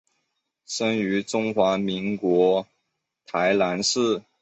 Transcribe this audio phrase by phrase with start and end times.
[0.03, 0.03] 出
[0.87, 2.65] 生于中华民国
[3.23, 4.23] 台南市。